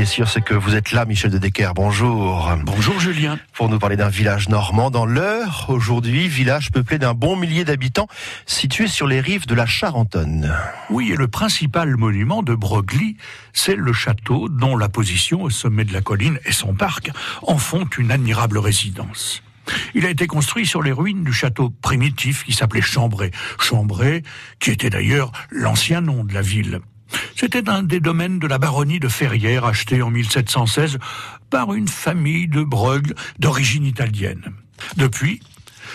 est 0.00 0.04
sûr, 0.04 0.28
c'est 0.28 0.40
que 0.40 0.54
vous 0.54 0.74
êtes 0.74 0.92
là, 0.92 1.04
Michel 1.04 1.30
de 1.30 1.38
Decker. 1.38 1.72
Bonjour. 1.74 2.50
Bonjour, 2.64 2.98
Julien. 2.98 3.38
Pour 3.52 3.68
nous 3.68 3.78
parler 3.78 3.96
d'un 3.96 4.08
village 4.08 4.48
normand 4.48 4.90
dans 4.90 5.04
l'Eure, 5.04 5.66
aujourd'hui, 5.68 6.28
village 6.28 6.70
peuplé 6.70 6.98
d'un 6.98 7.14
bon 7.14 7.36
millier 7.36 7.64
d'habitants, 7.64 8.08
situé 8.46 8.86
sur 8.86 9.06
les 9.06 9.20
rives 9.20 9.46
de 9.46 9.54
la 9.54 9.66
Charentonne. 9.66 10.54
Oui, 10.88 11.12
et 11.12 11.16
le 11.16 11.28
principal 11.28 11.96
monument 11.96 12.42
de 12.42 12.54
Broglie, 12.54 13.16
c'est 13.52 13.74
le 13.74 13.92
château 13.92 14.48
dont 14.48 14.76
la 14.76 14.88
position 14.88 15.42
au 15.42 15.50
sommet 15.50 15.84
de 15.84 15.92
la 15.92 16.00
colline 16.00 16.38
et 16.44 16.52
son 16.52 16.74
parc 16.74 17.10
en 17.42 17.58
font 17.58 17.84
une 17.98 18.10
admirable 18.12 18.58
résidence. 18.58 19.42
Il 19.94 20.06
a 20.06 20.10
été 20.10 20.26
construit 20.26 20.66
sur 20.66 20.82
les 20.82 20.92
ruines 20.92 21.24
du 21.24 21.32
château 21.32 21.70
primitif 21.70 22.44
qui 22.44 22.52
s'appelait 22.52 22.80
Chambray. 22.80 23.30
Chambray, 23.60 24.22
qui 24.58 24.70
était 24.70 24.90
d'ailleurs 24.90 25.32
l'ancien 25.50 26.00
nom 26.00 26.24
de 26.24 26.34
la 26.34 26.42
ville. 26.42 26.80
C'était 27.36 27.68
un 27.68 27.82
des 27.82 28.00
domaines 28.00 28.38
de 28.38 28.46
la 28.46 28.58
baronnie 28.58 29.00
de 29.00 29.08
Ferrières 29.08 29.64
acheté 29.64 30.02
en 30.02 30.10
1716 30.10 30.98
par 31.50 31.74
une 31.74 31.88
famille 31.88 32.48
de 32.48 32.62
Broglie 32.62 33.14
d'origine 33.38 33.84
italienne. 33.84 34.52
Depuis, 34.96 35.40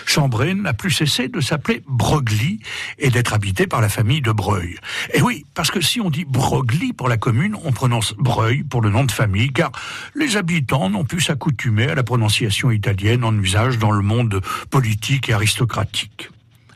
Chambray 0.06 0.54
n'a 0.54 0.74
plus 0.74 0.92
cessé 0.92 1.28
de 1.28 1.42
s'appeler 1.42 1.84
Broglie 1.88 2.60
et 2.98 3.10
d'être 3.10 3.34
habité 3.34 3.68
par 3.68 3.82
la 3.82 3.90
famille 3.90 4.22
de 4.22 4.32
Breuil. 4.32 4.78
Et 5.14 5.22
oui, 5.22 5.46
parce 5.54 5.72
que 5.72 5.82
si 5.82 6.00
on 6.00 6.10
dit 6.10 6.26
Broglie 6.26 6.94
pour 6.94 7.10
la 7.10 7.18
commune, 7.18 7.56
on 7.64 7.72
prononce 7.72 8.14
Breuil 8.18 8.64
pour 8.64 8.82
le 8.82 8.90
nom 8.90 9.04
de 9.04 9.12
famille, 9.12 9.52
car 9.52 9.72
les 10.16 10.38
habitants 10.38 10.90
n'ont 10.90 11.06
pu 11.06 11.20
s'accoutumer 11.20 11.90
à 11.90 11.96
la 11.96 12.04
prononciation 12.04 12.72
italienne 12.72 13.24
en 13.24 13.38
usage 13.38 13.78
dans 13.78 13.92
le 13.92 14.02
monde 14.02 14.42
politique 14.70 15.30
et 15.30 15.34
aristocratique. 15.34 16.30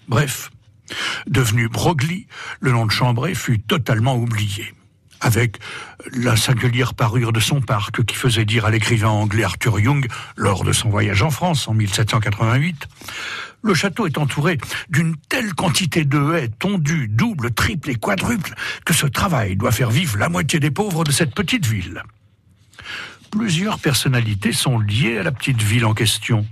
Bref, 0.08 0.52
Devenu 1.28 1.68
Broglie, 1.68 2.28
le 2.60 2.72
nom 2.72 2.86
de 2.86 2.92
Chambray 2.92 3.36
fut 3.36 3.60
totalement 3.60 4.16
oublié. 4.16 4.74
Avec 5.22 5.60
la 6.14 6.36
singulière 6.36 6.96
parure 6.96 7.32
de 7.32 7.40
son 7.40 7.62
parc 7.62 8.04
qui 8.06 8.16
faisait 8.16 8.46
dire 8.46 8.66
à 8.66 8.72
l'écrivain 8.72 9.10
anglais 9.10 9.44
Arthur 9.44 9.80
Young, 9.80 10.08
lors 10.36 10.64
de 10.64 10.74
son 10.74 10.90
voyage 10.90 11.22
en 11.22 11.30
France 11.30 11.68
en 11.68 11.76
1788, 11.76 12.88
le 13.64 13.74
château 13.76 14.08
est 14.08 14.18
entouré 14.18 14.58
d'une 14.90 15.16
telle 15.30 15.54
quantité 15.54 16.06
de 16.06 16.34
haies 16.34 16.50
tondues, 16.50 17.08
doubles, 17.08 17.52
triples 17.52 17.92
et 17.92 17.96
quadruples, 17.96 18.56
que 18.86 18.94
ce 18.94 19.06
travail 19.06 19.56
doit 19.56 19.72
faire 19.72 19.92
vivre 19.92 20.18
la 20.18 20.30
moitié 20.30 20.60
des 20.60 20.72
pauvres 20.72 21.04
de 21.04 21.12
cette 21.12 21.36
petite 21.36 21.68
ville 21.68 22.02
plusieurs 23.32 23.80
personnalités 23.80 24.52
sont 24.52 24.78
liées 24.78 25.18
à 25.18 25.24
la 25.24 25.32
petite 25.32 25.62
ville 25.62 25.86
en 25.86 25.94
question. 25.94 26.46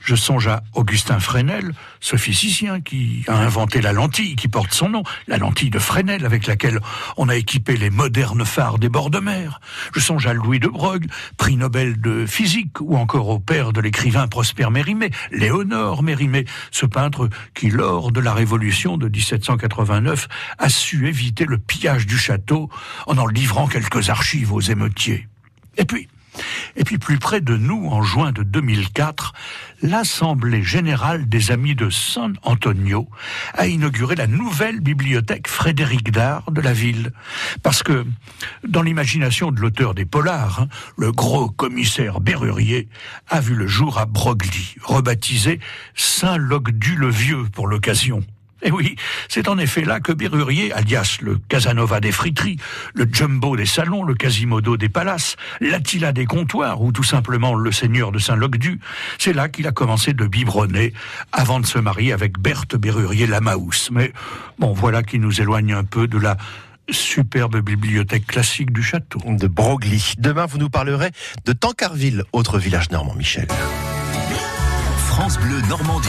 Je 0.00 0.16
songe 0.16 0.48
à 0.48 0.64
Augustin 0.72 1.20
Fresnel, 1.20 1.72
ce 2.00 2.16
physicien 2.16 2.80
qui 2.80 3.24
a 3.28 3.36
inventé 3.36 3.80
la 3.80 3.92
lentille 3.92 4.34
qui 4.34 4.48
porte 4.48 4.72
son 4.72 4.88
nom, 4.88 5.02
la 5.28 5.36
lentille 5.36 5.70
de 5.70 5.78
Fresnel 5.78 6.24
avec 6.24 6.46
laquelle 6.46 6.80
on 7.18 7.28
a 7.28 7.36
équipé 7.36 7.76
les 7.76 7.90
modernes 7.90 8.44
phares 8.44 8.78
des 8.78 8.88
bords 8.88 9.10
de 9.10 9.20
mer. 9.20 9.60
Je 9.94 10.00
songe 10.00 10.26
à 10.26 10.32
Louis 10.32 10.58
de 10.58 10.68
Broglie, 10.68 11.08
prix 11.36 11.56
Nobel 11.56 12.00
de 12.00 12.26
physique, 12.26 12.80
ou 12.80 12.96
encore 12.96 13.28
au 13.28 13.38
père 13.38 13.72
de 13.72 13.80
l'écrivain 13.80 14.26
Prosper 14.26 14.70
Mérimée, 14.70 15.10
Léonore 15.30 16.02
Mérimée, 16.02 16.46
ce 16.70 16.86
peintre 16.86 17.28
qui, 17.54 17.68
lors 17.68 18.10
de 18.10 18.20
la 18.20 18.32
Révolution 18.32 18.96
de 18.96 19.08
1789, 19.08 20.28
a 20.58 20.68
su 20.70 21.06
éviter 21.06 21.44
le 21.44 21.58
pillage 21.58 22.06
du 22.06 22.16
château 22.16 22.70
en 23.06 23.18
en 23.18 23.26
livrant 23.26 23.68
quelques 23.68 24.08
archives 24.08 24.52
aux 24.52 24.60
émeutiers. 24.60 25.28
Et 25.76 25.84
puis, 25.84 26.08
et 26.76 26.84
puis 26.84 26.98
plus 26.98 27.18
près 27.18 27.40
de 27.40 27.56
nous, 27.56 27.88
en 27.88 28.02
juin 28.02 28.32
de 28.32 28.42
2004, 28.42 29.32
l'Assemblée 29.82 30.62
générale 30.62 31.28
des 31.28 31.50
Amis 31.50 31.74
de 31.74 31.90
San 31.90 32.36
Antonio 32.42 33.08
a 33.54 33.66
inauguré 33.66 34.14
la 34.14 34.26
nouvelle 34.26 34.80
bibliothèque 34.80 35.48
Frédéric 35.48 36.10
Dard 36.10 36.50
de 36.50 36.60
la 36.60 36.72
ville. 36.72 37.12
Parce 37.62 37.82
que, 37.82 38.04
dans 38.66 38.82
l'imagination 38.82 39.50
de 39.50 39.60
l'auteur 39.60 39.94
des 39.94 40.06
Polars, 40.06 40.62
hein, 40.62 40.68
le 40.96 41.12
gros 41.12 41.50
commissaire 41.50 42.20
Berrurier 42.20 42.88
a 43.28 43.40
vu 43.40 43.54
le 43.54 43.66
jour 43.66 43.98
à 43.98 44.06
Broglie, 44.06 44.74
rebaptisé 44.82 45.60
Saint-Logdu 45.94 46.96
le 46.96 47.08
Vieux 47.08 47.44
pour 47.52 47.66
l'occasion. 47.66 48.24
Eh 48.66 48.70
oui, 48.70 48.96
c'est 49.28 49.48
en 49.48 49.58
effet 49.58 49.82
là 49.82 50.00
que 50.00 50.10
Berrurier, 50.10 50.72
alias 50.72 51.18
le 51.20 51.38
Casanova 51.48 52.00
des 52.00 52.12
friteries, 52.12 52.56
le 52.94 53.06
Jumbo 53.10 53.56
des 53.56 53.66
salons, 53.66 54.04
le 54.04 54.14
Quasimodo 54.14 54.78
des 54.78 54.88
palaces, 54.88 55.36
l'Attila 55.60 56.12
des 56.12 56.24
comptoirs 56.24 56.80
ou 56.80 56.90
tout 56.90 57.02
simplement 57.02 57.54
le 57.54 57.70
seigneur 57.72 58.10
de 58.10 58.18
Saint-Locdu, 58.18 58.80
c'est 59.18 59.34
là 59.34 59.50
qu'il 59.50 59.66
a 59.66 59.72
commencé 59.72 60.14
de 60.14 60.26
biberonner 60.26 60.94
avant 61.30 61.60
de 61.60 61.66
se 61.66 61.78
marier 61.78 62.14
avec 62.14 62.38
Berthe 62.38 62.76
Berrurier 62.76 63.26
Lamaousse. 63.26 63.90
Mais 63.92 64.14
bon, 64.58 64.72
voilà 64.72 65.02
qui 65.02 65.18
nous 65.18 65.42
éloigne 65.42 65.74
un 65.74 65.84
peu 65.84 66.08
de 66.08 66.18
la 66.18 66.38
superbe 66.90 67.60
bibliothèque 67.60 68.26
classique 68.26 68.72
du 68.72 68.82
château. 68.82 69.20
De 69.26 69.46
Broglie. 69.46 70.14
Demain, 70.16 70.46
vous 70.46 70.58
nous 70.58 70.70
parlerez 70.70 71.10
de 71.44 71.52
Tancarville, 71.52 72.24
autre 72.32 72.58
village 72.58 72.90
normand, 72.90 73.14
Michel. 73.14 73.48
France 74.96 75.38
Bleu 75.38 75.60
Normandie. 75.68 76.08